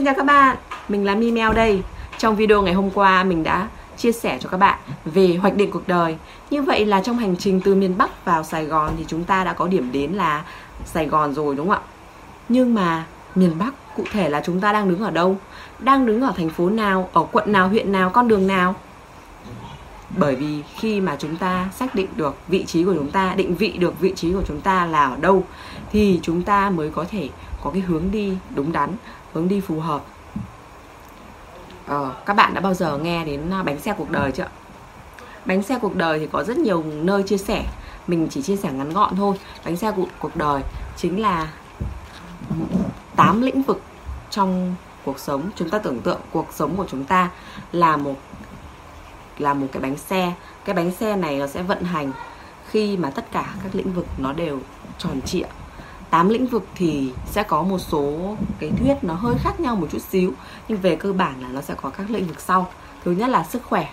Xin 0.00 0.04
chào 0.04 0.14
các 0.14 0.26
bạn, 0.26 0.56
mình 0.88 1.04
là 1.04 1.14
Mimeo 1.14 1.52
đây. 1.52 1.82
Trong 2.18 2.36
video 2.36 2.62
ngày 2.62 2.74
hôm 2.74 2.90
qua 2.90 3.24
mình 3.24 3.42
đã 3.42 3.68
chia 3.96 4.12
sẻ 4.12 4.38
cho 4.40 4.48
các 4.48 4.56
bạn 4.56 4.78
về 5.04 5.36
hoạch 5.36 5.56
định 5.56 5.70
cuộc 5.70 5.88
đời. 5.88 6.16
Như 6.50 6.62
vậy 6.62 6.86
là 6.86 7.02
trong 7.02 7.18
hành 7.18 7.36
trình 7.36 7.60
từ 7.64 7.74
miền 7.74 7.98
Bắc 7.98 8.24
vào 8.24 8.44
Sài 8.44 8.64
Gòn 8.64 8.92
thì 8.98 9.04
chúng 9.08 9.24
ta 9.24 9.44
đã 9.44 9.52
có 9.52 9.66
điểm 9.66 9.92
đến 9.92 10.12
là 10.12 10.44
Sài 10.84 11.06
Gòn 11.06 11.34
rồi 11.34 11.54
đúng 11.56 11.68
không 11.68 11.76
ạ? 11.76 11.88
Nhưng 12.48 12.74
mà 12.74 13.04
miền 13.34 13.58
Bắc 13.58 13.96
cụ 13.96 14.04
thể 14.12 14.28
là 14.28 14.42
chúng 14.44 14.60
ta 14.60 14.72
đang 14.72 14.88
đứng 14.88 15.00
ở 15.00 15.10
đâu? 15.10 15.36
Đang 15.78 16.06
đứng 16.06 16.20
ở 16.20 16.32
thành 16.36 16.50
phố 16.50 16.70
nào, 16.70 17.08
ở 17.12 17.26
quận 17.32 17.52
nào, 17.52 17.68
huyện 17.68 17.92
nào, 17.92 18.10
con 18.10 18.28
đường 18.28 18.46
nào? 18.46 18.74
Bởi 20.16 20.36
vì 20.36 20.62
khi 20.76 21.00
mà 21.00 21.16
chúng 21.18 21.36
ta 21.36 21.68
xác 21.76 21.94
định 21.94 22.08
được 22.16 22.36
vị 22.48 22.64
trí 22.64 22.84
của 22.84 22.94
chúng 22.94 23.10
ta, 23.10 23.34
định 23.34 23.54
vị 23.54 23.72
được 23.78 24.00
vị 24.00 24.12
trí 24.16 24.32
của 24.32 24.42
chúng 24.46 24.60
ta 24.60 24.86
là 24.86 25.04
ở 25.04 25.16
đâu 25.16 25.44
thì 25.92 26.20
chúng 26.22 26.42
ta 26.42 26.70
mới 26.70 26.90
có 26.90 27.04
thể 27.10 27.28
có 27.62 27.70
cái 27.70 27.82
hướng 27.82 28.10
đi 28.12 28.36
đúng 28.54 28.72
đắn 28.72 28.90
hướng 29.32 29.48
đi 29.48 29.60
phù 29.60 29.80
hợp. 29.80 30.02
Ờ, 31.86 32.14
các 32.26 32.34
bạn 32.34 32.54
đã 32.54 32.60
bao 32.60 32.74
giờ 32.74 32.98
nghe 32.98 33.24
đến 33.24 33.50
à, 33.50 33.62
bánh 33.62 33.78
xe 33.78 33.94
cuộc 33.98 34.10
đời 34.10 34.32
chưa 34.32 34.46
bánh 35.44 35.62
xe 35.62 35.78
cuộc 35.78 35.96
đời 35.96 36.18
thì 36.18 36.28
có 36.32 36.44
rất 36.44 36.58
nhiều 36.58 36.82
nơi 36.82 37.22
chia 37.22 37.38
sẻ. 37.38 37.64
Mình 38.06 38.28
chỉ 38.30 38.42
chia 38.42 38.56
sẻ 38.56 38.72
ngắn 38.72 38.92
gọn 38.92 39.16
thôi. 39.16 39.36
Bánh 39.64 39.76
xe 39.76 39.92
cuộc, 39.96 40.08
cuộc 40.18 40.36
đời 40.36 40.62
chính 40.96 41.20
là 41.20 41.48
tám 43.16 43.42
lĩnh 43.42 43.62
vực 43.62 43.82
trong 44.30 44.74
cuộc 45.04 45.18
sống. 45.18 45.50
Chúng 45.56 45.70
ta 45.70 45.78
tưởng 45.78 46.00
tượng 46.00 46.20
cuộc 46.32 46.46
sống 46.52 46.76
của 46.76 46.86
chúng 46.90 47.04
ta 47.04 47.30
là 47.72 47.96
một 47.96 48.14
là 49.38 49.54
một 49.54 49.66
cái 49.72 49.82
bánh 49.82 49.96
xe. 49.96 50.32
Cái 50.64 50.74
bánh 50.74 50.90
xe 50.90 51.16
này 51.16 51.38
nó 51.38 51.46
sẽ 51.46 51.62
vận 51.62 51.82
hành 51.82 52.12
khi 52.68 52.96
mà 52.96 53.10
tất 53.10 53.32
cả 53.32 53.54
các 53.62 53.74
lĩnh 53.74 53.92
vực 53.92 54.06
nó 54.18 54.32
đều 54.32 54.58
tròn 54.98 55.20
trịa. 55.22 55.46
8 56.10 56.28
lĩnh 56.28 56.46
vực 56.46 56.66
thì 56.74 57.12
sẽ 57.26 57.42
có 57.42 57.62
một 57.62 57.78
số 57.78 58.36
cái 58.58 58.70
thuyết 58.78 58.94
nó 59.02 59.14
hơi 59.14 59.34
khác 59.38 59.60
nhau 59.60 59.76
một 59.76 59.86
chút 59.90 60.02
xíu 60.02 60.32
nhưng 60.68 60.78
về 60.80 60.96
cơ 60.96 61.12
bản 61.12 61.34
là 61.42 61.48
nó 61.48 61.60
sẽ 61.60 61.74
có 61.82 61.90
các 61.90 62.10
lĩnh 62.10 62.26
vực 62.26 62.40
sau. 62.40 62.68
Thứ 63.04 63.10
nhất 63.10 63.28
là 63.28 63.44
sức 63.44 63.62
khỏe. 63.64 63.88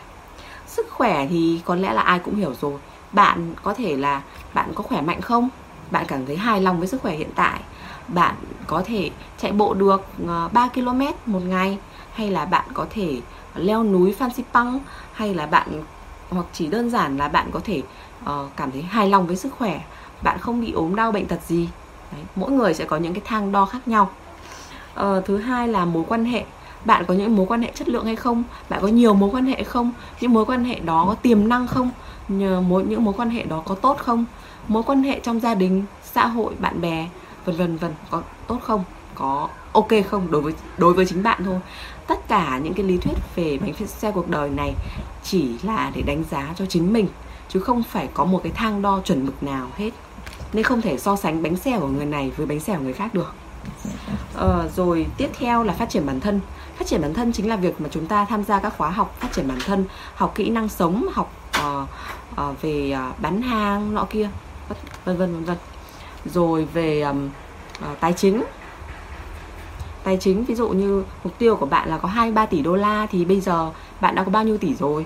Sức 0.68 0.90
khỏe 0.90 1.28
thì 1.30 1.62
có 1.66 1.76
lẽ 1.76 1.94
là 1.94 2.02
ai 2.02 2.20
cũng 2.20 2.36
hiểu 2.36 2.54
rồi. 2.62 2.80
Bạn 3.12 3.54
có 3.64 3.74
thể 3.74 3.98
là 3.98 4.22
bạn 4.54 4.72
có 4.76 4.84
khỏe 4.84 5.02
mạnh 5.02 5.22
không? 5.22 5.50
Bạn 5.92 6.06
cảm 6.08 6.26
thấy 6.26 6.38
hài 6.38 6.62
lòng 6.62 6.80
với 6.80 6.88
sức 6.88 7.02
khỏe 7.02 7.16
hiện 7.16 7.30
tại? 7.36 7.60
Bạn 8.08 8.36
có 8.68 8.84
thể 8.86 9.10
chạy 9.38 9.52
bộ 9.52 9.74
được 9.74 10.02
ờ, 10.28 10.50
3 10.54 10.68
km 10.68 11.02
một 11.26 11.40
ngày? 11.40 11.78
Hay 12.14 12.32
là 12.32 12.46
bạn 12.46 12.66
có 12.74 12.86
thể 12.90 13.22
leo 13.56 13.84
núi 13.84 14.16
Phan 14.20 14.34
Xipang 14.34 14.80
hay 15.14 15.34
là 15.34 15.46
bạn 15.46 15.84
hoặc 16.30 16.46
chỉ 16.54 16.68
đơn 16.68 16.90
giản 16.90 17.18
là 17.18 17.28
bạn 17.28 17.50
có 17.52 17.60
thể 17.64 17.82
uh, 18.24 18.30
cảm 18.56 18.72
thấy 18.72 18.82
hài 18.82 19.10
lòng 19.10 19.28
với 19.28 19.36
sức 19.36 19.54
khỏe? 19.58 19.82
Bạn 20.24 20.40
không 20.40 20.62
bị 20.62 20.72
ốm 20.72 20.96
đau 20.96 21.12
bệnh 21.12 21.26
tật 21.26 21.40
gì? 21.48 21.70
Đấy, 22.12 22.22
mỗi 22.36 22.52
người 22.52 22.74
sẽ 22.74 22.86
có 22.86 22.98
những 22.98 23.14
cái 23.14 23.22
thang 23.26 23.52
đo 23.52 23.66
khác 23.66 23.88
nhau. 23.88 24.10
Ờ, 24.94 25.22
thứ 25.26 25.38
hai 25.38 25.68
là 25.68 25.86
mối 25.86 26.04
quan 26.08 26.26
hệ. 26.26 26.46
Bạn 26.86 27.06
có 27.08 27.14
những 27.14 27.36
mối 27.36 27.46
quan 27.50 27.62
hệ 27.62 27.72
chất 27.76 27.90
lượng 27.90 28.06
hay 28.06 28.16
không? 28.16 28.44
Bạn 28.70 28.82
có 28.82 28.88
nhiều 28.88 29.14
mối 29.14 29.30
quan 29.34 29.46
hệ 29.46 29.64
không? 29.64 29.92
Những 30.22 30.34
mối 30.34 30.46
quan 30.46 30.64
hệ 30.64 30.80
đó 30.80 31.06
có 31.08 31.14
tiềm 31.16 31.48
năng 31.48 31.68
không? 31.68 31.92
Nhờ 32.28 32.62
mối 32.62 32.84
những 32.84 33.04
mối 33.04 33.14
quan 33.18 33.30
hệ 33.30 33.44
đó 33.44 33.62
có 33.66 33.76
tốt 33.76 33.98
không? 33.98 34.26
Mối 34.68 34.84
quan 34.84 35.04
hệ 35.04 35.20
trong 35.20 35.40
gia 35.40 35.56
đình 35.56 35.86
xã 36.04 36.28
hội 36.28 36.54
bạn 36.60 36.82
bè 36.82 37.08
vân 37.46 37.56
vân 37.56 37.78
vân 37.78 37.92
có 38.10 38.22
tốt 38.48 38.60
không? 38.62 38.84
Có 39.16 39.50
ok 39.72 39.88
không? 40.10 40.32
Đối 40.32 40.42
với 40.42 40.54
đối 40.78 40.94
với 40.94 41.06
chính 41.06 41.24
bạn 41.24 41.42
thôi. 41.46 41.60
Tất 42.08 42.28
cả 42.28 42.60
những 42.64 42.74
cái 42.74 42.86
lý 42.86 42.98
thuyết 42.98 43.18
về 43.36 43.58
bánh 43.62 43.88
xe 43.88 44.12
cuộc 44.12 44.30
đời 44.30 44.50
này 44.50 44.74
chỉ 45.24 45.50
là 45.64 45.92
để 45.96 46.02
đánh 46.02 46.24
giá 46.32 46.54
cho 46.56 46.66
chính 46.66 46.94
mình 46.94 47.08
chứ 47.50 47.60
không 47.60 47.84
phải 47.84 48.10
có 48.14 48.26
một 48.26 48.40
cái 48.44 48.52
thang 48.56 48.82
đo 48.82 49.00
chuẩn 49.04 49.26
mực 49.26 49.44
nào 49.44 49.68
hết 49.78 49.92
nên 50.54 50.64
không 50.64 50.82
thể 50.82 50.98
so 50.98 51.16
sánh 51.16 51.44
bánh 51.44 51.56
xe 51.56 51.80
của 51.80 51.88
người 51.88 52.06
này 52.06 52.32
với 52.38 52.46
bánh 52.46 52.60
xe 52.60 52.76
của 52.76 52.84
người 52.84 52.94
khác 52.94 53.14
được. 53.14 53.34
Ờ, 54.34 54.70
rồi 54.76 55.06
tiếp 55.18 55.30
theo 55.40 55.64
là 55.64 55.74
phát 55.74 55.90
triển 55.90 56.06
bản 56.06 56.20
thân. 56.20 56.40
Phát 56.78 56.88
triển 56.88 57.02
bản 57.02 57.14
thân 57.14 57.32
chính 57.32 57.50
là 57.50 57.56
việc 57.56 57.82
mà 57.82 57.90
chúng 57.92 58.08
ta 58.08 58.26
tham 58.26 58.44
gia 58.44 58.60
các 58.60 58.74
khóa 58.78 58.90
học 58.90 59.16
phát 59.20 59.28
triển 59.34 59.48
bản 59.48 59.60
thân 59.66 59.86
học 60.16 60.32
kỹ 60.36 60.50
năng 60.50 60.70
sống 60.70 61.06
học 61.14 61.34
uh, 61.60 61.90
uh, 62.50 62.62
về 62.62 62.98
uh, 63.10 63.20
bán 63.22 63.42
hàng 63.42 63.94
nọ 63.94 64.06
kia 64.10 64.30
vân 65.06 65.18
vân 65.18 65.34
vân 65.34 65.44
vân. 65.44 65.58
Rồi 66.26 66.66
về 66.74 67.02
um, 67.02 67.30
uh, 67.92 68.00
tài 68.00 68.14
chính. 68.14 68.44
Tài 70.04 70.18
chính 70.18 70.46
ví 70.46 70.56
dụ 70.56 70.70
như 70.70 71.04
mục 71.24 71.34
tiêu 71.38 71.56
của 71.56 71.66
bạn 71.66 71.90
là 71.90 71.98
có 71.98 72.08
2 72.08 72.32
3 72.32 72.46
tỷ 72.46 72.62
đô 72.62 72.76
la 72.76 73.08
thì 73.12 73.26
bây 73.26 73.42
giờ 73.42 73.72
bạn 74.02 74.16
đã 74.16 74.24
có 74.24 74.32
bao 74.32 74.44
nhiêu 74.44 74.58
tỷ 74.58 74.76
rồi? 74.76 75.06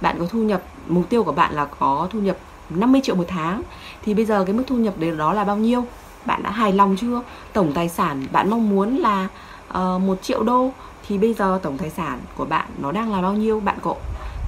Bạn 0.00 0.16
có 0.18 0.26
thu 0.26 0.38
nhập 0.38 0.62
mục 0.88 1.08
tiêu 1.08 1.24
của 1.24 1.32
bạn 1.32 1.54
là 1.54 1.64
có 1.64 2.08
thu 2.10 2.20
nhập 2.20 2.36
50 2.76 3.00
triệu 3.04 3.14
một 3.14 3.24
tháng. 3.28 3.62
Thì 4.02 4.14
bây 4.14 4.24
giờ 4.24 4.44
cái 4.44 4.54
mức 4.54 4.64
thu 4.66 4.76
nhập 4.76 4.94
đấy 4.98 5.10
đó 5.16 5.32
là 5.32 5.44
bao 5.44 5.56
nhiêu? 5.56 5.84
Bạn 6.24 6.42
đã 6.42 6.50
hài 6.50 6.72
lòng 6.72 6.96
chưa? 7.00 7.22
Tổng 7.52 7.72
tài 7.72 7.88
sản 7.88 8.26
bạn 8.32 8.50
mong 8.50 8.70
muốn 8.70 8.96
là 8.96 9.28
ờ, 9.68 9.94
uh, 9.96 10.02
1 10.02 10.22
triệu 10.22 10.42
đô. 10.42 10.70
Thì 11.08 11.18
bây 11.18 11.34
giờ 11.34 11.58
tổng 11.62 11.78
tài 11.78 11.90
sản 11.90 12.20
của 12.36 12.44
bạn 12.44 12.68
nó 12.78 12.92
đang 12.92 13.12
là 13.12 13.22
bao 13.22 13.32
nhiêu? 13.32 13.60
Bạn 13.60 13.78
có 13.82 13.94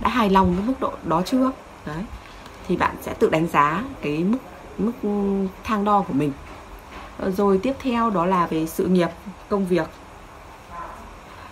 đã 0.02 0.08
hài 0.08 0.30
lòng 0.30 0.54
với 0.54 0.64
mức 0.66 0.74
độ 0.80 0.92
đó 1.04 1.22
chưa? 1.26 1.50
Đấy. 1.86 2.04
Thì 2.68 2.76
bạn 2.76 2.96
sẽ 3.02 3.14
tự 3.14 3.30
đánh 3.30 3.46
giá 3.46 3.82
cái 4.02 4.24
mức 4.24 4.38
mức 4.78 4.92
thang 5.64 5.84
đo 5.84 6.02
của 6.02 6.14
mình. 6.14 6.32
Ờ, 7.18 7.30
rồi 7.30 7.58
tiếp 7.58 7.74
theo 7.78 8.10
đó 8.10 8.26
là 8.26 8.46
về 8.46 8.66
sự 8.66 8.86
nghiệp 8.86 9.08
công 9.48 9.66
việc. 9.66 9.86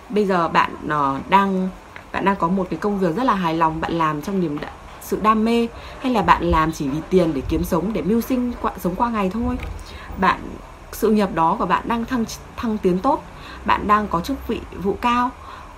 Bây 0.09 0.25
giờ 0.25 0.47
bạn 0.47 0.71
uh, 0.85 1.29
đang 1.29 1.69
bạn 2.11 2.25
đang 2.25 2.35
có 2.35 2.47
một 2.47 2.67
cái 2.69 2.79
công 2.79 2.99
việc 2.99 3.15
rất 3.15 3.23
là 3.23 3.35
hài 3.35 3.55
lòng 3.55 3.81
bạn 3.81 3.93
làm 3.93 4.21
trong 4.21 4.39
niềm 4.39 4.57
sự 5.03 5.19
đam 5.21 5.45
mê 5.45 5.67
hay 5.99 6.11
là 6.11 6.21
bạn 6.21 6.43
làm 6.43 6.71
chỉ 6.71 6.87
vì 6.87 6.99
tiền 7.09 7.31
để 7.33 7.41
kiếm 7.49 7.63
sống 7.63 7.93
để 7.93 8.01
mưu 8.01 8.21
sinh 8.21 8.53
qua, 8.61 8.71
sống 8.79 8.95
qua 8.95 9.09
ngày 9.09 9.29
thôi? 9.29 9.57
Bạn 10.17 10.39
sự 10.91 11.11
nghiệp 11.11 11.29
đó 11.33 11.55
của 11.59 11.65
bạn 11.65 11.87
đang 11.87 12.05
thăng 12.05 12.25
thăng 12.55 12.77
tiến 12.77 12.99
tốt 12.99 13.23
bạn 13.65 13.87
đang 13.87 14.07
có 14.07 14.21
chức 14.21 14.47
vị 14.47 14.61
vụ 14.83 14.97
cao 15.01 15.29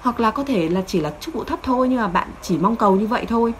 hoặc 0.01 0.19
là 0.19 0.31
có 0.31 0.43
thể 0.43 0.69
là 0.69 0.83
chỉ 0.87 0.99
là 0.99 1.13
chức 1.19 1.33
vụ 1.33 1.43
thấp 1.43 1.59
thôi 1.63 1.89
nhưng 1.89 2.01
mà 2.01 2.07
bạn 2.07 2.27
chỉ 2.41 2.57
mong 2.57 2.75
cầu 2.75 2.95
như 2.95 3.07
vậy 3.07 3.25
thôi 3.25 3.53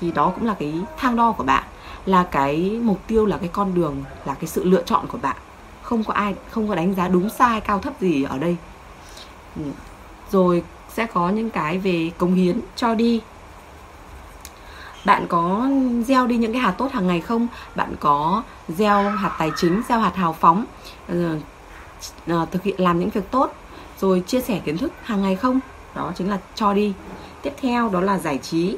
thì 0.00 0.12
đó 0.12 0.32
cũng 0.34 0.46
là 0.46 0.54
cái 0.54 0.74
thang 0.96 1.16
đo 1.16 1.32
của 1.32 1.44
bạn 1.44 1.64
là 2.06 2.22
cái 2.22 2.80
mục 2.82 3.00
tiêu 3.06 3.26
là 3.26 3.38
cái 3.38 3.48
con 3.52 3.74
đường 3.74 4.04
là 4.24 4.34
cái 4.34 4.46
sự 4.46 4.64
lựa 4.64 4.82
chọn 4.82 5.06
của 5.06 5.18
bạn. 5.22 5.36
Không 5.82 6.04
có 6.04 6.14
ai 6.14 6.34
không 6.50 6.68
có 6.68 6.74
đánh 6.74 6.94
giá 6.94 7.08
đúng 7.08 7.30
sai 7.30 7.60
cao 7.60 7.78
thấp 7.78 8.00
gì 8.00 8.22
ở 8.22 8.38
đây. 8.38 8.56
Ừ. 9.56 9.62
Rồi 10.30 10.62
sẽ 10.88 11.06
có 11.06 11.30
những 11.30 11.50
cái 11.50 11.78
về 11.78 12.10
cống 12.18 12.34
hiến 12.34 12.60
cho 12.76 12.94
đi 12.94 13.20
bạn 15.06 15.26
có 15.28 15.68
gieo 16.06 16.26
đi 16.26 16.36
những 16.36 16.52
cái 16.52 16.60
hạt 16.60 16.72
tốt 16.72 16.92
hàng 16.92 17.06
ngày 17.06 17.20
không? 17.20 17.46
Bạn 17.74 17.94
có 18.00 18.42
gieo 18.68 19.02
hạt 19.02 19.36
tài 19.38 19.50
chính 19.56 19.82
gieo 19.88 20.00
hạt 20.00 20.16
hào 20.16 20.32
phóng 20.32 20.64
uh, 21.12 22.50
thực 22.50 22.62
hiện 22.62 22.80
làm 22.80 22.98
những 22.98 23.10
việc 23.10 23.30
tốt 23.30 23.52
rồi 24.00 24.22
chia 24.26 24.40
sẻ 24.40 24.60
kiến 24.64 24.78
thức 24.78 24.92
hàng 25.02 25.22
ngày 25.22 25.36
không? 25.36 25.60
Đó 25.94 26.12
chính 26.16 26.30
là 26.30 26.38
cho 26.54 26.74
đi. 26.74 26.92
Tiếp 27.42 27.52
theo 27.60 27.88
đó 27.88 28.00
là 28.00 28.18
giải 28.18 28.38
trí. 28.38 28.76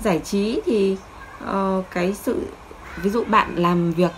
Giải 0.00 0.18
trí 0.18 0.60
thì 0.64 0.96
uh, 1.50 1.84
cái 1.90 2.14
sự 2.14 2.46
ví 2.96 3.10
dụ 3.10 3.24
bạn 3.24 3.56
làm 3.56 3.92
việc 3.92 4.10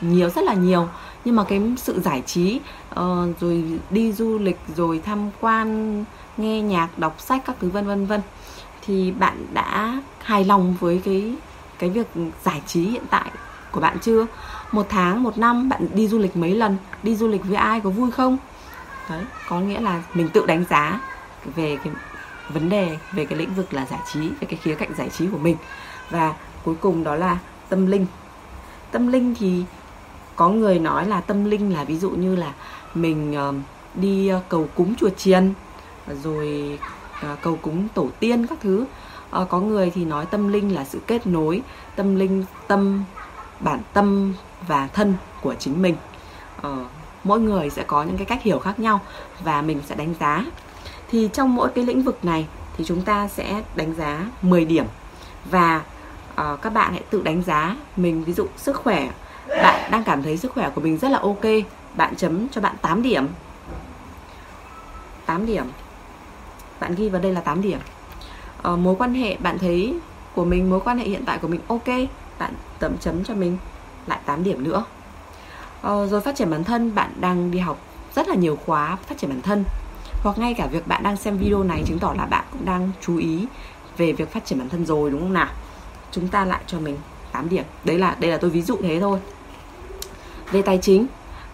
nhiều 0.00 0.30
rất 0.30 0.44
là 0.44 0.54
nhiều 0.54 0.88
nhưng 1.24 1.36
mà 1.36 1.44
cái 1.44 1.62
sự 1.76 2.00
giải 2.00 2.22
trí 2.26 2.60
uh, 2.90 3.00
rồi 3.40 3.64
đi 3.90 4.12
du 4.12 4.38
lịch 4.38 4.58
rồi 4.76 5.00
tham 5.04 5.30
quan 5.40 6.04
nghe 6.36 6.60
nhạc 6.60 6.88
đọc 6.98 7.20
sách 7.20 7.42
các 7.46 7.56
thứ 7.60 7.68
vân 7.68 7.86
vân 7.86 8.06
vân 8.06 8.20
thì 8.86 9.10
bạn 9.10 9.46
đã 9.52 10.02
hài 10.22 10.44
lòng 10.44 10.76
với 10.80 11.00
cái 11.04 11.34
cái 11.78 11.90
việc 11.90 12.06
giải 12.44 12.62
trí 12.66 12.82
hiện 12.82 13.02
tại 13.10 13.30
của 13.70 13.80
bạn 13.80 13.98
chưa? 14.02 14.26
Một 14.72 14.86
tháng, 14.88 15.22
một 15.22 15.38
năm, 15.38 15.68
bạn 15.68 15.88
đi 15.92 16.08
du 16.08 16.18
lịch 16.18 16.36
mấy 16.36 16.54
lần? 16.54 16.76
Đi 17.02 17.16
du 17.16 17.28
lịch 17.28 17.44
với 17.44 17.56
ai, 17.56 17.80
có 17.80 17.90
vui 17.90 18.10
không? 18.10 18.38
Đấy, 19.10 19.24
có 19.48 19.60
nghĩa 19.60 19.80
là 19.80 20.02
mình 20.14 20.28
tự 20.28 20.46
đánh 20.46 20.64
giá 20.70 21.00
về 21.56 21.78
cái 21.84 21.92
vấn 22.48 22.68
đề, 22.68 22.98
về 23.12 23.24
cái 23.24 23.38
lĩnh 23.38 23.54
vực 23.54 23.74
là 23.74 23.86
giải 23.86 24.00
trí, 24.12 24.20
về 24.20 24.46
cái 24.48 24.58
khía 24.62 24.74
cạnh 24.74 24.94
giải 24.94 25.08
trí 25.08 25.26
của 25.26 25.38
mình. 25.38 25.56
Và 26.10 26.34
cuối 26.64 26.74
cùng 26.80 27.04
đó 27.04 27.14
là 27.14 27.38
tâm 27.68 27.86
linh. 27.86 28.06
Tâm 28.90 29.06
linh 29.06 29.34
thì 29.38 29.64
có 30.36 30.48
người 30.48 30.78
nói 30.78 31.06
là 31.06 31.20
tâm 31.20 31.44
linh 31.44 31.74
là 31.74 31.84
ví 31.84 31.98
dụ 31.98 32.10
như 32.10 32.36
là 32.36 32.52
mình 32.94 33.34
ờ, 33.34 33.54
đi 33.94 34.28
ờ, 34.28 34.40
cầu 34.48 34.68
cúng 34.74 34.94
chùa 34.98 35.10
chiền, 35.10 35.52
rồi 36.22 36.78
À, 37.22 37.36
cầu 37.42 37.58
cúng 37.62 37.88
tổ 37.94 38.08
tiên 38.20 38.46
các 38.46 38.58
thứ. 38.60 38.84
À, 39.30 39.40
có 39.48 39.60
người 39.60 39.90
thì 39.94 40.04
nói 40.04 40.26
tâm 40.26 40.48
linh 40.48 40.74
là 40.74 40.84
sự 40.84 41.00
kết 41.06 41.26
nối 41.26 41.62
tâm 41.96 42.16
linh 42.16 42.44
tâm 42.66 43.04
bản 43.60 43.80
tâm 43.92 44.34
và 44.68 44.86
thân 44.86 45.14
của 45.42 45.54
chính 45.54 45.82
mình. 45.82 45.96
À, 46.62 46.70
mỗi 47.24 47.40
người 47.40 47.70
sẽ 47.70 47.82
có 47.86 48.02
những 48.02 48.16
cái 48.16 48.26
cách 48.26 48.42
hiểu 48.42 48.58
khác 48.58 48.78
nhau 48.78 49.00
và 49.44 49.62
mình 49.62 49.80
sẽ 49.86 49.94
đánh 49.94 50.14
giá. 50.20 50.44
Thì 51.10 51.28
trong 51.32 51.54
mỗi 51.54 51.70
cái 51.74 51.84
lĩnh 51.84 52.02
vực 52.02 52.24
này 52.24 52.46
thì 52.76 52.84
chúng 52.84 53.02
ta 53.02 53.28
sẽ 53.28 53.62
đánh 53.76 53.94
giá 53.94 54.26
10 54.42 54.64
điểm. 54.64 54.84
Và 55.50 55.82
uh, 56.40 56.62
các 56.62 56.70
bạn 56.70 56.92
hãy 56.92 57.02
tự 57.10 57.22
đánh 57.22 57.42
giá 57.42 57.76
mình 57.96 58.24
ví 58.24 58.32
dụ 58.32 58.46
sức 58.56 58.76
khỏe. 58.76 59.10
Bạn 59.48 59.90
đang 59.90 60.04
cảm 60.04 60.22
thấy 60.22 60.36
sức 60.36 60.52
khỏe 60.52 60.70
của 60.74 60.80
mình 60.80 60.98
rất 60.98 61.08
là 61.08 61.18
ok 61.18 61.44
bạn 61.96 62.16
chấm 62.16 62.48
cho 62.48 62.60
bạn 62.60 62.76
8 62.82 63.02
điểm. 63.02 63.28
8 65.26 65.46
điểm 65.46 65.64
bạn 66.80 66.94
ghi 66.94 67.08
vào 67.08 67.22
đây 67.22 67.32
là 67.32 67.40
8 67.40 67.62
điểm. 67.62 67.78
Uh, 68.72 68.78
mối 68.78 68.94
quan 68.98 69.14
hệ 69.14 69.36
bạn 69.36 69.58
thấy 69.58 69.94
của 70.34 70.44
mình 70.44 70.70
mối 70.70 70.80
quan 70.80 70.98
hệ 70.98 71.04
hiện 71.04 71.24
tại 71.24 71.38
của 71.38 71.48
mình 71.48 71.60
ok 71.68 71.88
bạn 72.38 72.54
tấm 72.78 72.98
chấm 73.00 73.24
cho 73.24 73.34
mình 73.34 73.58
lại 74.06 74.18
8 74.26 74.44
điểm 74.44 74.64
nữa. 74.64 74.84
Uh, 75.80 76.10
rồi 76.10 76.20
phát 76.20 76.36
triển 76.36 76.50
bản 76.50 76.64
thân 76.64 76.94
bạn 76.94 77.12
đang 77.20 77.50
đi 77.50 77.58
học 77.58 77.78
rất 78.14 78.28
là 78.28 78.34
nhiều 78.34 78.58
khóa 78.66 78.96
phát 78.96 79.18
triển 79.18 79.30
bản 79.30 79.42
thân. 79.42 79.64
Hoặc 80.22 80.38
ngay 80.38 80.54
cả 80.54 80.66
việc 80.66 80.86
bạn 80.86 81.02
đang 81.02 81.16
xem 81.16 81.38
video 81.38 81.62
này 81.62 81.82
chứng 81.86 81.98
tỏ 81.98 82.14
là 82.18 82.26
bạn 82.26 82.44
cũng 82.52 82.64
đang 82.64 82.90
chú 83.00 83.16
ý 83.16 83.46
về 83.96 84.12
việc 84.12 84.32
phát 84.32 84.44
triển 84.44 84.58
bản 84.58 84.68
thân 84.68 84.86
rồi 84.86 85.10
đúng 85.10 85.20
không 85.20 85.32
nào? 85.32 85.48
Chúng 86.12 86.28
ta 86.28 86.44
lại 86.44 86.60
cho 86.66 86.78
mình 86.80 86.96
8 87.32 87.48
điểm. 87.48 87.64
Đấy 87.84 87.98
là 87.98 88.16
đây 88.20 88.30
là 88.30 88.38
tôi 88.38 88.50
ví 88.50 88.62
dụ 88.62 88.76
thế 88.82 89.00
thôi. 89.00 89.18
Về 90.52 90.62
tài 90.62 90.78
chính 90.78 91.06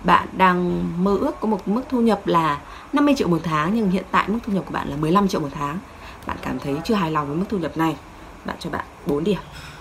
bạn 0.04 0.28
đang 0.32 0.84
mơ 1.04 1.16
ước 1.20 1.40
có 1.40 1.48
một 1.48 1.68
mức 1.68 1.82
thu 1.88 2.00
nhập 2.00 2.26
là 2.26 2.60
50 2.92 3.14
triệu 3.18 3.28
một 3.28 3.40
tháng, 3.42 3.74
nhưng 3.74 3.90
hiện 3.90 4.04
tại 4.10 4.28
mức 4.28 4.38
thu 4.46 4.52
nhập 4.52 4.64
của 4.66 4.72
bạn 4.72 4.88
là 4.88 4.96
15 4.96 5.28
triệu 5.28 5.40
một 5.40 5.48
tháng. 5.54 5.78
Bạn 6.26 6.36
cảm 6.42 6.58
thấy 6.58 6.76
chưa 6.84 6.94
hài 6.94 7.10
lòng 7.10 7.26
với 7.26 7.36
mức 7.36 7.44
thu 7.48 7.58
nhập 7.58 7.76
này, 7.76 7.96
bạn 8.44 8.56
cho 8.58 8.70
bạn 8.70 8.84
4 9.06 9.24
điểm. 9.24 9.38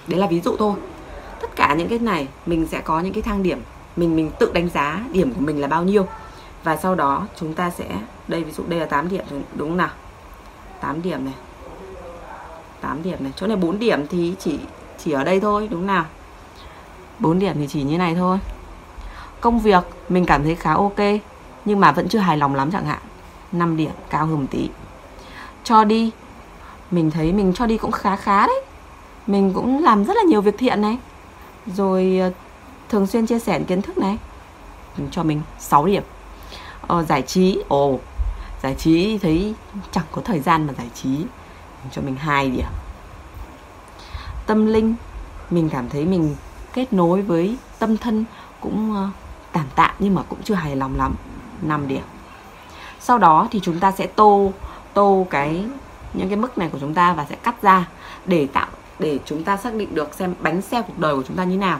Đấy 0.07 0.19
là 0.19 0.27
ví 0.27 0.41
dụ 0.41 0.55
thôi. 0.59 0.75
Tất 1.41 1.55
cả 1.55 1.75
những 1.77 1.87
cái 1.87 1.99
này, 1.99 2.27
mình 2.45 2.67
sẽ 2.71 2.81
có 2.81 2.99
những 2.99 3.13
cái 3.13 3.21
thang 3.21 3.43
điểm. 3.43 3.61
Mình 3.95 4.15
mình 4.15 4.31
tự 4.39 4.51
đánh 4.53 4.69
giá 4.69 5.03
điểm 5.11 5.33
của 5.33 5.41
mình 5.41 5.61
là 5.61 5.67
bao 5.67 5.83
nhiêu. 5.83 6.07
Và 6.63 6.77
sau 6.77 6.95
đó, 6.95 7.27
chúng 7.35 7.53
ta 7.53 7.69
sẽ, 7.69 7.85
đây, 8.27 8.43
ví 8.43 8.51
dụ 8.51 8.63
đây 8.67 8.79
là 8.79 8.85
8 8.85 9.09
điểm 9.09 9.25
đúng 9.55 9.69
không 9.69 9.77
nào? 9.77 9.89
8 10.81 11.01
điểm 11.01 11.25
này. 11.25 11.33
8 12.81 13.03
điểm 13.03 13.17
này. 13.19 13.31
Chỗ 13.35 13.47
này 13.47 13.57
4 13.57 13.79
điểm 13.79 14.07
thì 14.07 14.35
chỉ 14.39 14.59
chỉ 15.03 15.11
ở 15.11 15.23
đây 15.23 15.39
thôi, 15.39 15.67
đúng 15.71 15.87
nào? 15.87 16.05
4 17.19 17.39
điểm 17.39 17.55
thì 17.55 17.67
chỉ 17.67 17.83
như 17.83 17.97
này 17.97 18.15
thôi. 18.15 18.37
Công 19.41 19.59
việc, 19.59 19.83
mình 20.09 20.25
cảm 20.25 20.43
thấy 20.43 20.55
khá 20.55 20.73
ok 20.73 20.99
nhưng 21.65 21.79
mà 21.79 21.91
vẫn 21.91 22.09
chưa 22.09 22.19
hài 22.19 22.37
lòng 22.37 22.55
lắm 22.55 22.71
chẳng 22.71 22.85
hạn. 22.85 22.99
5 23.51 23.77
điểm 23.77 23.91
cao 24.09 24.25
hơn 24.25 24.39
một 24.39 24.47
tí. 24.51 24.69
Cho 25.63 25.83
đi. 25.83 26.11
Mình 26.91 27.11
thấy 27.11 27.33
mình 27.33 27.53
cho 27.55 27.65
đi 27.65 27.77
cũng 27.77 27.91
khá 27.91 28.15
khá 28.15 28.47
đấy. 28.47 28.61
Mình 29.27 29.53
cũng 29.53 29.83
làm 29.83 30.05
rất 30.05 30.17
là 30.17 30.23
nhiều 30.23 30.41
việc 30.41 30.57
thiện 30.57 30.81
này. 30.81 30.97
Rồi 31.65 32.17
ờ, 32.21 32.31
thường 32.89 33.07
xuyên 33.07 33.25
chia 33.25 33.39
sẻ 33.39 33.59
kiến 33.59 33.81
thức 33.81 33.97
này. 33.97 34.17
Mình 34.97 35.07
cho 35.11 35.23
mình 35.23 35.41
6 35.59 35.85
điểm. 35.85 36.03
Ờ, 36.87 37.03
giải 37.03 37.21
trí. 37.21 37.63
Ồ 37.67 37.99
giải 38.63 38.75
trí 38.75 39.17
thấy 39.17 39.53
chẳng 39.91 40.05
có 40.11 40.21
thời 40.25 40.39
gian 40.39 40.67
mà 40.67 40.73
giải 40.77 40.87
trí. 40.93 41.09
Mình 41.09 41.91
cho 41.91 42.01
mình 42.01 42.15
hai 42.15 42.49
điểm. 42.49 42.69
Tâm 44.47 44.65
linh. 44.65 44.95
Mình 45.49 45.69
cảm 45.69 45.89
thấy 45.89 46.05
mình 46.05 46.35
kết 46.73 46.93
nối 46.93 47.21
với 47.21 47.57
tâm 47.79 47.97
thân 47.97 48.25
cũng 48.61 48.95
ờ, 48.95 49.09
tạm 49.51 49.65
tạm 49.75 49.95
nhưng 49.99 50.15
mà 50.15 50.23
cũng 50.29 50.39
chưa 50.43 50.53
hài 50.53 50.75
lòng 50.75 50.97
lắm. 50.97 51.15
5 51.61 51.87
điểm. 51.87 52.03
Sau 52.99 53.17
đó 53.17 53.47
thì 53.51 53.59
chúng 53.63 53.79
ta 53.79 53.91
sẽ 53.91 54.07
tô 54.07 54.51
tô 54.93 55.27
cái, 55.29 55.65
những 56.13 56.27
cái 56.27 56.37
mức 56.37 56.57
này 56.57 56.69
của 56.71 56.79
chúng 56.79 56.93
ta 56.93 57.13
và 57.13 57.25
sẽ 57.29 57.35
cắt 57.35 57.61
ra 57.61 57.87
để 58.25 58.47
tạo, 58.53 58.67
để 58.99 59.19
chúng 59.25 59.43
ta 59.43 59.57
xác 59.57 59.73
định 59.73 59.95
được 59.95 60.13
xem 60.13 60.35
bánh 60.39 60.61
xe 60.61 60.81
cuộc 60.81 60.99
đời 60.99 61.15
của 61.15 61.23
chúng 61.27 61.37
ta 61.37 61.43
như 61.43 61.57
nào. 61.57 61.79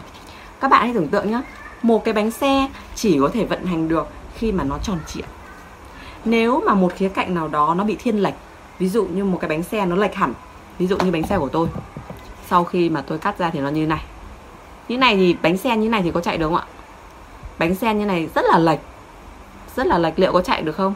Các 0.59 0.71
bạn 0.71 0.81
hãy 0.81 0.93
tưởng 0.93 1.07
tượng 1.07 1.31
nhé 1.31 1.41
một 1.81 2.03
cái 2.05 2.13
bánh 2.13 2.31
xe 2.31 2.69
chỉ 2.95 3.19
có 3.19 3.29
thể 3.33 3.45
vận 3.45 3.65
hành 3.65 3.87
được 3.87 4.07
khi 4.35 4.51
mà 4.51 4.63
nó 4.63 4.77
tròn 4.83 4.99
trịa. 5.07 5.21
Nếu 6.25 6.61
mà 6.65 6.73
một 6.73 6.93
khía 6.95 7.09
cạnh 7.09 7.33
nào 7.33 7.47
đó 7.47 7.73
nó 7.73 7.83
bị 7.83 7.95
thiên 7.99 8.23
lệch, 8.23 8.33
ví 8.79 8.89
dụ 8.89 9.05
như 9.05 9.25
một 9.25 9.37
cái 9.41 9.49
bánh 9.49 9.63
xe 9.63 9.85
nó 9.85 9.95
lệch 9.95 10.15
hẳn, 10.15 10.33
ví 10.77 10.87
dụ 10.87 10.97
như 10.97 11.11
bánh 11.11 11.23
xe 11.23 11.37
của 11.37 11.49
tôi, 11.49 11.67
sau 12.47 12.63
khi 12.63 12.89
mà 12.89 13.01
tôi 13.01 13.17
cắt 13.17 13.37
ra 13.37 13.49
thì 13.49 13.59
nó 13.59 13.69
như 13.69 13.87
này. 13.87 14.01
Như 14.87 14.97
này 14.97 15.15
thì 15.15 15.35
bánh 15.41 15.57
xe 15.57 15.77
như 15.77 15.89
này 15.89 16.01
thì 16.01 16.11
có 16.11 16.21
chạy 16.21 16.37
được 16.37 16.45
không 16.45 16.55
ạ? 16.55 16.65
Bánh 17.59 17.75
xe 17.75 17.93
như 17.93 18.05
này 18.05 18.29
rất 18.35 18.45
là 18.45 18.57
lệch 18.57 18.79
rất 19.75 19.87
là 19.87 19.97
lệch, 19.97 20.19
liệu 20.19 20.33
có 20.33 20.41
chạy 20.41 20.61
được 20.61 20.75
không? 20.75 20.93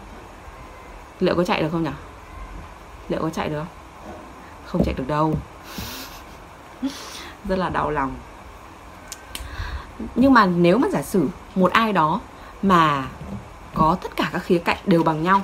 Liệu 1.20 1.36
có 1.36 1.44
chạy 1.44 1.62
được 1.62 1.70
không 1.72 1.84
nhỉ? 1.84 1.90
Liệu 3.10 3.22
có 3.22 3.30
chạy 3.30 3.50
được 3.50 3.58
không? 3.60 3.68
Không 4.66 4.84
chạy 4.86 4.94
được 4.94 5.08
đâu. 5.08 5.34
Rất 7.46 7.56
là 7.60 7.70
đau 7.70 7.92
lòng. 7.92 8.16
Nhưng 10.16 10.34
mà 10.34 10.46
nếu 10.46 10.78
mà 10.78 10.88
giả 10.92 11.02
sử 11.02 11.30
một 11.56 11.72
ai 11.72 11.94
đó 11.94 12.20
mà 12.62 13.08
có 13.74 13.98
tất 14.02 14.16
cả 14.16 14.30
các 14.34 14.44
khía 14.44 14.58
cạnh 14.58 14.78
đều 14.86 15.04
bằng 15.04 15.24
nhau, 15.24 15.42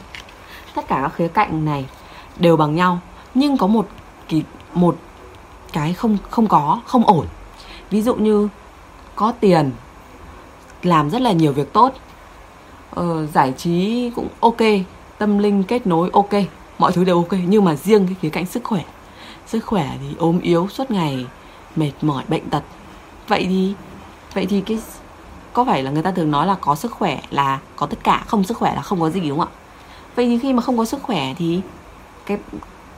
tất 0.76 0.88
cả 0.88 1.00
các 1.02 1.14
khía 1.16 1.28
cạnh 1.28 1.66
này 1.66 1.86
đều 2.38 2.58
bằng 2.58 2.76
nhau, 2.76 3.00
nhưng 3.34 3.58
có 3.58 3.68
một 3.68 3.88
cái 4.30 4.44
một 4.74 4.98
cái 5.74 5.94
không 5.94 6.18
không 6.30 6.48
có, 6.48 6.82
không 6.86 7.06
ổn. 7.06 7.26
Ví 7.90 8.02
dụ 8.02 8.16
như 8.16 8.50
có 9.16 9.34
tiền, 9.40 9.72
làm 10.84 11.10
rất 11.10 11.22
là 11.22 11.32
nhiều 11.32 11.54
việc 11.54 11.74
tốt 11.74 11.94
Ờ, 12.92 13.26
giải 13.26 13.54
trí 13.58 14.12
cũng 14.16 14.28
ok, 14.40 14.58
tâm 15.18 15.38
linh 15.38 15.64
kết 15.64 15.88
nối 15.88 16.10
ok, 16.14 16.30
mọi 16.78 16.92
thứ 16.92 17.04
đều 17.04 17.16
ok, 17.16 17.40
nhưng 17.48 17.66
mà 17.66 17.76
riêng 17.76 18.06
cái 18.06 18.16
khía 18.22 18.30
cạnh 18.30 18.46
sức 18.46 18.64
khỏe. 18.64 18.84
Sức 19.48 19.66
khỏe 19.66 19.90
thì 20.02 20.16
ốm 20.18 20.40
yếu 20.40 20.68
suốt 20.68 20.92
ngày, 20.92 21.26
mệt 21.76 21.92
mỏi, 22.02 22.24
bệnh 22.28 22.50
tật. 22.50 22.64
Vậy 23.28 23.46
thì 23.50 23.74
vậy 24.34 24.46
thì 24.46 24.62
cái 24.62 24.80
có 25.54 25.66
phải 25.66 25.84
là 25.84 25.92
người 25.92 26.04
ta 26.04 26.12
thường 26.12 26.32
nói 26.32 26.48
là 26.48 26.56
có 26.62 26.76
sức 26.76 26.92
khỏe 26.92 27.22
là 27.30 27.60
có 27.76 27.86
tất 27.86 27.98
cả, 28.04 28.24
không 28.28 28.44
sức 28.44 28.58
khỏe 28.58 28.76
là 28.76 28.82
không 28.82 29.00
có 29.00 29.10
gì, 29.10 29.30
đúng 29.30 29.40
không 29.40 29.48
ạ? 29.48 29.58
Vậy 30.16 30.26
thì 30.26 30.40
khi 30.40 30.54
mà 30.54 30.62
không 30.62 30.78
có 30.78 30.86
sức 30.86 31.04
khỏe 31.04 31.34
thì 31.38 31.62
cái 32.26 32.38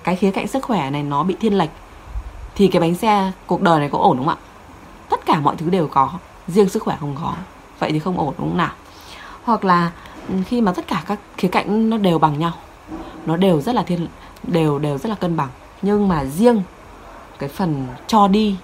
cái 0.03 0.15
khía 0.15 0.31
cạnh 0.31 0.47
sức 0.47 0.63
khỏe 0.63 0.89
này 0.89 1.03
nó 1.03 1.23
bị 1.23 1.35
thiên 1.39 1.57
lệch, 1.57 1.69
thì 2.55 2.67
cái 2.67 2.79
bánh 2.79 2.95
xe 2.95 3.31
cuộc 3.47 3.61
đời 3.61 3.79
này 3.79 3.89
có 3.91 3.97
ổn 3.97 4.17
đúng 4.17 4.25
không 4.25 4.35
ạ? 4.35 4.47
Tất 5.09 5.25
cả 5.25 5.39
mọi 5.39 5.55
thứ 5.55 5.69
đều 5.69 5.87
có, 5.87 6.11
riêng 6.47 6.69
sức 6.69 6.83
khỏe 6.83 6.97
không 6.99 7.15
có. 7.21 7.33
Vậy 7.79 7.91
thì 7.91 7.99
không 7.99 8.17
ổn, 8.17 8.33
đúng 8.37 8.49
không 8.49 8.57
nào? 8.57 8.71
Hoặc 9.43 9.65
là 9.65 9.91
khi 10.45 10.61
mà 10.61 10.73
tất 10.73 10.87
cả 10.87 11.03
các 11.07 11.19
khía 11.37 11.47
cạnh 11.47 11.89
nó 11.89 11.97
đều 11.97 12.19
bằng 12.19 12.39
nhau 12.39 12.53
nó 13.25 13.37
đều 13.37 13.61
rất 13.61 13.75
là 13.75 13.83
thiên 13.83 14.07
đều 14.43 14.79
đều 14.79 14.97
rất 14.97 15.09
là 15.09 15.15
cân 15.15 15.37
bằng. 15.37 15.49
Nhưng 15.81 16.07
mà 16.07 16.25
riêng 16.25 16.63
cái 17.39 17.49
phần 17.49 17.87
cho 18.07 18.27
đi 18.27 18.55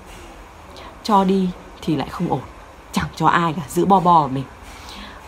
cho 1.03 1.23
đi 1.23 1.49
thì 1.81 1.95
lại 1.95 2.09
không 2.09 2.29
ổn. 2.29 2.41
Chẳng 2.91 3.07
cho 3.15 3.27
ai 3.27 3.53
cả 3.53 3.61
giữ 3.67 3.85
bo 3.85 3.99
bo 3.99 4.21
của 4.21 4.27
mình. 4.27 4.43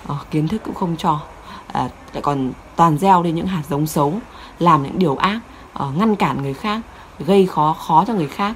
Ờ, 0.07 0.15
kiến 0.31 0.47
thức 0.47 0.61
cũng 0.65 0.75
không 0.75 0.95
cho. 0.97 1.19
À, 1.67 1.89
lại 2.13 2.21
còn 2.21 2.51
toàn 2.75 2.97
gieo 2.97 3.23
đi 3.23 3.31
những 3.31 3.47
hạt 3.47 3.63
giống 3.69 3.87
xấu 3.87 4.13
làm 4.59 4.83
những 4.83 4.99
điều 4.99 5.15
ác 5.15 5.39
uh, 5.83 5.97
ngăn 5.97 6.15
cản 6.15 6.41
người 6.41 6.53
khác 6.53 6.81
gây 7.19 7.47
khó 7.47 7.75
khó 7.87 8.03
cho 8.07 8.13
người 8.13 8.27
khác 8.27 8.55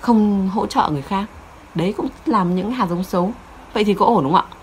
không 0.00 0.48
hỗ 0.48 0.66
trợ 0.66 0.88
người 0.92 1.02
khác. 1.02 1.24
Đấy 1.74 1.94
cũng 1.96 2.08
làm 2.26 2.54
những 2.56 2.70
hạt 2.70 2.86
giống 2.90 3.04
xấu. 3.04 3.32
Vậy 3.72 3.84
thì 3.84 3.94
có 3.94 4.06
ổn 4.06 4.24
đúng 4.24 4.32
không 4.32 4.44
ạ? 4.50 4.56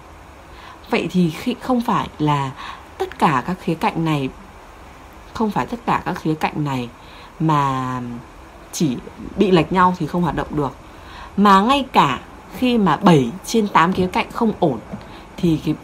Vậy 0.89 1.07
thì 1.11 1.29
khi, 1.29 1.55
không 1.61 1.81
phải 1.81 2.07
là 2.19 2.51
tất 2.97 3.19
cả 3.19 3.43
các 3.47 3.57
khía 3.61 3.75
cạnh 3.75 4.05
này, 4.05 4.29
không 5.33 5.51
phải 5.51 5.65
tất 5.65 5.77
cả 5.85 6.01
các 6.05 6.21
khía 6.21 6.33
cạnh 6.33 6.63
này 6.63 6.89
mà 7.39 8.01
chỉ 8.71 8.97
bị 9.37 9.51
lệch 9.51 9.71
nhau 9.71 9.95
thì 9.97 10.07
không 10.07 10.21
hoạt 10.21 10.35
động 10.35 10.47
được. 10.51 10.71
Mà 11.37 11.61
ngay 11.61 11.85
cả 11.91 12.19
khi 12.57 12.77
mà 12.77 12.97
7 12.97 13.31
trên 13.45 13.67
8 13.67 13.93
khía 13.93 14.07
cạnh 14.07 14.31
không 14.31 14.51
ổn 14.59 14.79
thì 15.37 15.59
cái 15.65 15.75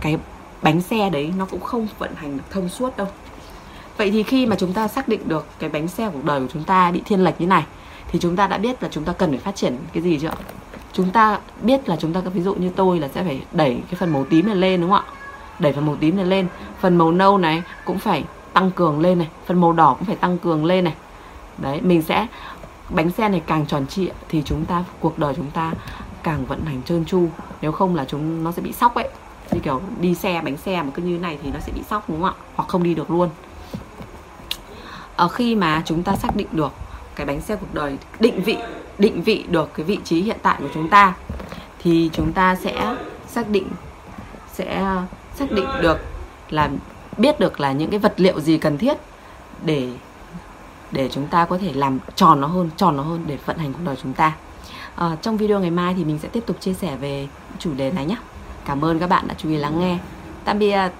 cái 0.00 0.18
bánh 0.62 0.80
xe 0.80 1.10
đấy 1.10 1.32
nó 1.38 1.44
cũng 1.44 1.60
không 1.60 1.88
vận 1.98 2.14
hành 2.14 2.36
được 2.36 2.44
thông 2.50 2.68
suốt 2.68 2.96
đâu. 2.96 3.06
Vậy 3.96 4.10
thì 4.10 4.22
khi 4.22 4.46
mà 4.46 4.56
chúng 4.56 4.72
ta 4.72 4.88
xác 4.88 5.08
định 5.08 5.28
được 5.28 5.46
cái 5.58 5.70
bánh 5.70 5.88
xe 5.88 6.10
cuộc 6.12 6.24
đời 6.24 6.40
của 6.40 6.48
chúng 6.52 6.64
ta 6.64 6.90
bị 6.90 7.02
thiên 7.04 7.24
lệch 7.24 7.40
như 7.40 7.46
này, 7.46 7.64
thì 8.08 8.18
chúng 8.18 8.36
ta 8.36 8.46
đã 8.46 8.58
biết 8.58 8.82
là 8.82 8.88
chúng 8.92 9.04
ta 9.04 9.12
cần 9.12 9.30
phải 9.30 9.38
phát 9.38 9.56
triển 9.56 9.76
cái 9.92 10.02
gì 10.02 10.18
chưa? 10.22 10.30
Chúng 10.92 11.10
ta 11.10 11.38
biết 11.62 11.88
là 11.88 11.96
chúng 11.96 12.12
ta 12.12 12.20
ví 12.20 12.42
dụ 12.42 12.54
như 12.54 12.70
tôi 12.76 12.98
là 12.98 13.08
sẽ 13.08 13.22
phải 13.24 13.42
đẩy 13.52 13.82
cái 13.90 13.94
phần 13.94 14.12
màu 14.12 14.24
tím 14.30 14.46
này 14.46 14.56
lên, 14.56 14.80
đúng 14.80 14.90
không 14.90 15.04
ạ? 15.06 15.12
Đẩy 15.58 15.72
phần 15.72 15.86
màu 15.86 15.96
tím 15.96 16.16
này 16.16 16.26
lên. 16.26 16.46
Phần 16.80 16.96
màu 16.96 17.12
nâu 17.12 17.38
này 17.38 17.62
cũng 17.84 17.98
phải 17.98 18.24
tăng 18.52 18.70
cường 18.70 19.00
lên 19.00 19.18
này. 19.18 19.28
Phần 19.46 19.60
màu 19.60 19.72
đỏ 19.72 19.94
cũng 19.98 20.06
phải 20.06 20.16
tăng 20.16 20.38
cường 20.38 20.64
lên 20.64 20.84
này. 20.84 20.94
Đấy, 21.58 21.80
mình 21.80 22.02
sẽ, 22.02 22.26
bánh 22.88 23.10
xe 23.10 23.28
này 23.28 23.42
càng 23.46 23.66
tròn 23.66 23.86
trịa 23.86 24.10
thì 24.28 24.42
chúng 24.44 24.64
ta, 24.64 24.84
cuộc 25.00 25.18
đời 25.18 25.34
chúng 25.36 25.50
ta 25.50 25.72
càng 26.22 26.46
vận 26.46 26.64
hành 26.64 26.82
trơn 26.82 27.04
tru. 27.04 27.28
Nếu 27.62 27.72
không 27.72 27.94
là 27.94 28.04
chúng, 28.04 28.44
nó 28.44 28.52
sẽ 28.52 28.62
bị 28.62 28.72
sóc 28.72 28.94
ấy. 28.94 29.08
Như 29.52 29.60
kiểu 29.60 29.80
đi 30.00 30.14
xe, 30.14 30.40
bánh 30.44 30.56
xe 30.56 30.82
mà 30.82 30.90
cứ 30.94 31.02
như 31.02 31.18
này 31.18 31.38
thì 31.42 31.50
nó 31.50 31.60
sẽ 31.60 31.72
bị 31.72 31.80
sóc, 31.90 32.04
đúng 32.08 32.22
không 32.22 32.30
ạ? 32.30 32.34
Hoặc 32.54 32.68
không 32.68 32.82
đi 32.82 32.94
được 32.94 33.10
luôn. 33.10 33.28
Ở 35.16 35.28
khi 35.28 35.54
mà 35.54 35.82
chúng 35.84 36.02
ta 36.02 36.16
xác 36.16 36.36
định 36.36 36.48
được 36.52 36.72
cái 37.14 37.26
bánh 37.26 37.40
xe 37.40 37.56
cuộc 37.56 37.74
đời 37.74 37.98
định 38.20 38.42
vị 38.42 38.56
định 38.98 39.22
vị 39.22 39.44
được 39.48 39.70
cái 39.74 39.86
vị 39.86 39.98
trí 40.04 40.22
hiện 40.22 40.38
tại 40.42 40.56
của 40.60 40.68
chúng 40.74 40.88
ta 40.88 41.14
thì 41.78 42.10
chúng 42.12 42.32
ta 42.32 42.54
sẽ 42.54 42.96
xác 43.26 43.48
định 43.48 43.68
sẽ 44.52 44.86
xác 45.34 45.52
định 45.52 45.66
được 45.82 45.98
là 46.50 46.70
biết 47.16 47.40
được 47.40 47.60
là 47.60 47.72
những 47.72 47.90
cái 47.90 47.98
vật 47.98 48.14
liệu 48.16 48.40
gì 48.40 48.58
cần 48.58 48.78
thiết 48.78 48.96
để 49.64 49.88
để 50.92 51.08
chúng 51.08 51.26
ta 51.26 51.44
có 51.44 51.58
thể 51.58 51.72
làm 51.72 51.98
tròn 52.14 52.40
nó 52.40 52.46
hơn 52.46 52.70
tròn 52.76 52.96
nó 52.96 53.02
hơn 53.02 53.24
để 53.26 53.38
vận 53.46 53.58
hành 53.58 53.72
cuộc 53.72 53.82
đời 53.84 53.96
chúng 54.02 54.12
ta. 54.12 54.32
À, 54.96 55.16
trong 55.22 55.36
video 55.36 55.60
ngày 55.60 55.70
mai 55.70 55.94
thì 55.94 56.04
mình 56.04 56.18
sẽ 56.18 56.28
tiếp 56.28 56.42
tục 56.46 56.56
chia 56.60 56.74
sẻ 56.74 56.96
về 56.96 57.28
chủ 57.58 57.74
đề 57.74 57.90
này 57.90 58.06
nhé. 58.06 58.16
Cảm 58.64 58.84
ơn 58.84 58.98
các 58.98 59.06
bạn 59.06 59.28
đã 59.28 59.34
chú 59.38 59.48
ý 59.48 59.56
lắng 59.56 59.80
nghe. 59.80 59.98
Tạm 60.44 60.58
biệt. 60.58 60.90